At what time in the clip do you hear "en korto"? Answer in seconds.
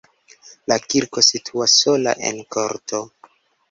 2.33-3.09